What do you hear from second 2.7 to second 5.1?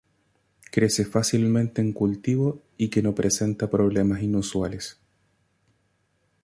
y que no presenta problemas inusuales.